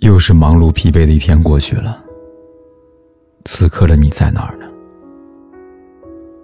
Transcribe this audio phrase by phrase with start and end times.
[0.00, 2.02] 又是忙碌疲惫的一天过去了。
[3.44, 4.66] 此刻的你在哪儿呢？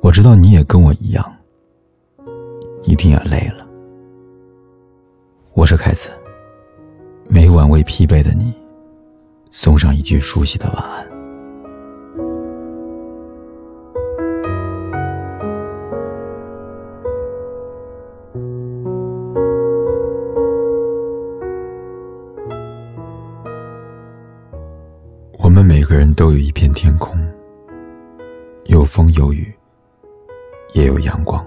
[0.02, 1.34] 我知道你也跟我一样，
[2.82, 3.66] 一定也累了。
[5.54, 6.10] 我是凯子，
[7.28, 8.52] 每晚为疲惫的你
[9.52, 11.05] 送上一句熟悉的晚安。
[25.86, 27.16] 每个人都有一片天空，
[28.64, 29.54] 有风有雨，
[30.74, 31.46] 也有阳光。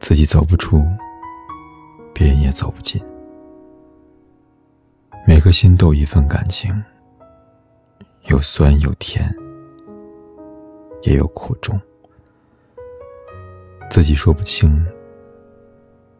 [0.00, 0.84] 自己走不出，
[2.12, 3.02] 别人也走不进。
[5.26, 6.70] 每颗心都有一份感情，
[8.24, 9.34] 有酸有甜，
[11.04, 11.80] 也有苦衷。
[13.88, 14.86] 自己说不清，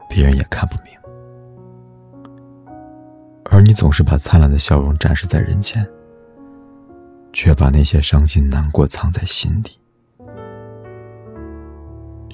[0.09, 0.95] 别人也看不明。
[3.51, 5.87] 而你总是把灿烂的笑容展示在人前，
[7.39, 9.79] 却把那些伤心难过藏在心底。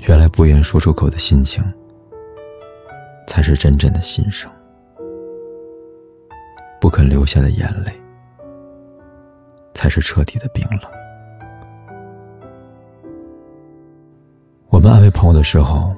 [0.07, 1.61] 原来不愿说出口的心情，
[3.27, 4.49] 才是真正的心声。
[6.81, 7.93] 不肯流下的眼泪，
[9.75, 10.89] 才是彻底的冰冷。
[14.69, 15.93] 我们安慰朋友的时候，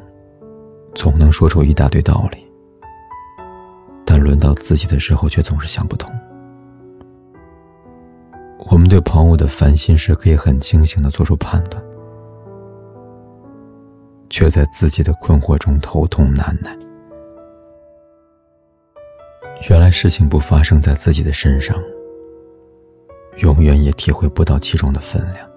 [0.94, 2.38] 总能说出一大堆道理。
[4.06, 6.10] 但轮到自己的时候，却总是想不通。
[8.58, 11.82] 我们对朋友的烦心事可以很清醒的做出判断，
[14.30, 16.76] 却在自己的困惑中头痛难耐。
[19.68, 21.76] 原来事情不发生在自己的身上，
[23.38, 25.48] 永远也体会不到其中的分量。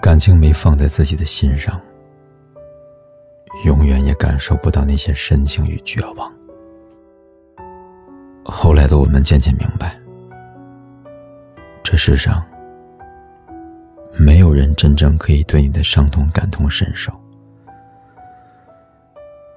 [0.00, 1.80] 感情没放在自己的心上。
[3.64, 6.32] 永远也感受不到那些深情与绝望。
[8.44, 9.98] 后来的我们渐渐明白，
[11.98, 12.42] 世上
[14.16, 17.12] 没有人真正可以对你的伤痛感同身受。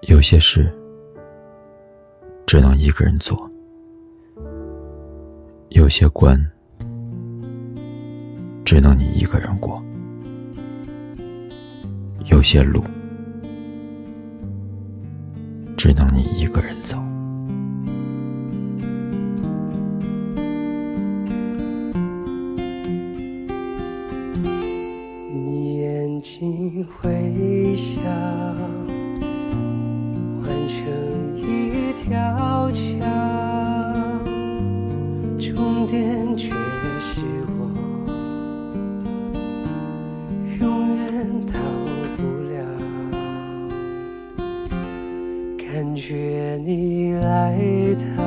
[0.07, 0.73] 有些事
[2.47, 3.49] 只能一个人做，
[5.69, 6.35] 有些关
[8.65, 9.81] 只能你一个人过，
[12.25, 12.83] 有些路。
[15.77, 16.97] 只能你一个人走。
[45.83, 47.57] 感觉你来
[48.15, 48.23] 到，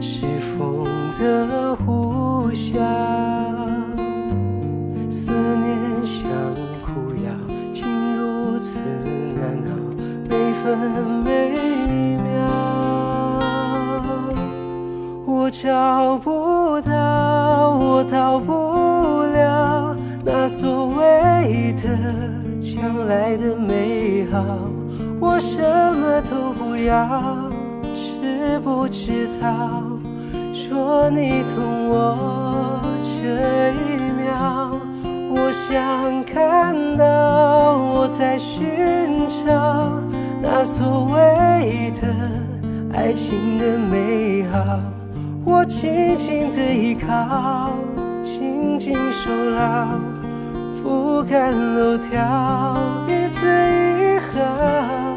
[0.00, 0.84] 是风
[1.20, 2.80] 的呼啸，
[5.08, 6.28] 思念像
[6.82, 7.30] 苦药，
[7.72, 7.86] 竟
[8.16, 8.80] 如此
[9.36, 9.70] 难熬，
[10.28, 11.30] 每分每
[12.16, 13.40] 秒，
[15.24, 21.88] 我找不到，我到不了那所谓的
[22.58, 24.79] 将来的美好。
[25.20, 27.50] 我什么都不要，
[27.94, 29.82] 知不知道？
[30.52, 34.70] 说你懂我这一秒，
[35.30, 39.92] 我想看到我在寻找
[40.42, 42.08] 那所谓的
[42.94, 44.80] 爱情的美好。
[45.44, 47.70] 我紧紧的依靠，
[48.22, 49.86] 紧紧守牢，
[50.82, 52.76] 不敢漏掉
[53.08, 55.09] 一丝一毫。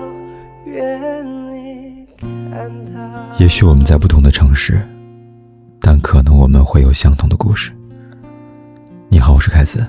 [3.40, 4.80] 也许我们在不同的城市，
[5.82, 7.72] 但可能我们会有相同的故事。
[9.10, 9.86] 你好，我是凯子。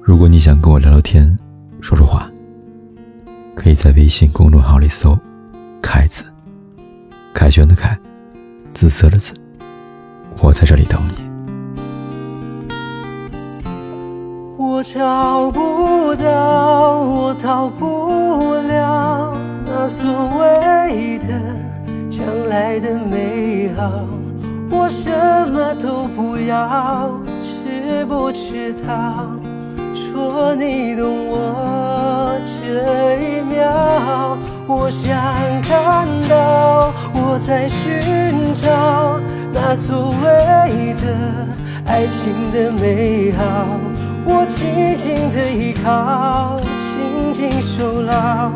[0.00, 1.36] 如果你想跟我聊聊天、
[1.80, 2.30] 说说话，
[3.54, 5.18] 可以在微信公众号里搜
[5.82, 6.24] “凯子”，
[7.34, 7.98] 凯旋的凯，
[8.72, 9.34] 紫色的紫，
[10.40, 11.14] 我在这里等你。
[14.56, 17.95] 我找不到，我逃不
[19.88, 21.40] 所谓的
[22.10, 23.90] 将来的美好。
[24.70, 25.10] 我什
[25.52, 27.10] 么都不要，
[27.42, 29.30] 知不知道？
[29.94, 35.14] 说你懂我这一秒，我想
[35.62, 39.20] 看到我在寻找
[39.52, 41.04] 那所谓的
[41.86, 43.44] 爱情的美好。
[44.24, 48.50] 我紧紧的依靠，紧紧守牢，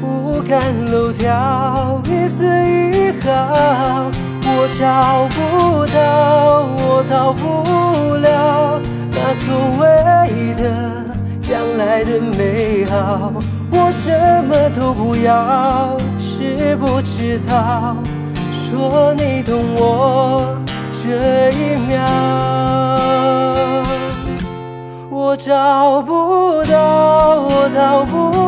[0.00, 0.60] 不敢
[0.90, 4.10] 漏掉一丝一毫。
[4.42, 7.40] 我找不到，我逃不
[8.16, 8.80] 了
[9.12, 9.46] 那所
[9.78, 9.82] 谓
[10.54, 10.62] 的
[11.40, 11.48] 将
[11.78, 13.32] 来的美好。
[13.70, 14.10] 我什
[14.44, 17.96] 么都不要，知不知道？
[18.52, 20.56] 说你懂我
[21.02, 21.98] 这一秒，
[25.10, 28.39] 我找不到，我逃不了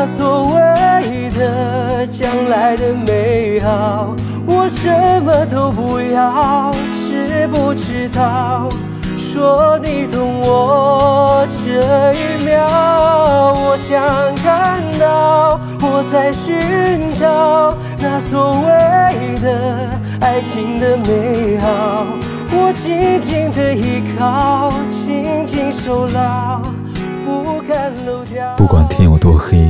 [0.00, 4.16] 那所谓的将来的美好。
[4.46, 4.88] 我什
[5.22, 8.66] 么都不要，知不知道？
[9.18, 12.66] 说你懂我这一秒，
[13.52, 14.00] 我想
[14.36, 19.86] 看到我在寻找那所谓的
[20.22, 22.06] 爱情的美好，
[22.52, 26.62] 我紧紧的依靠，紧紧守牢，
[27.26, 28.56] 不敢漏掉。
[28.56, 29.69] 不管天有多黑，